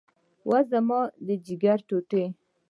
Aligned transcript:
اوه 0.45 0.59
زما 0.71 1.01
د 1.25 1.27
ځيګر 1.45 1.77
ټوټې. 1.87 2.23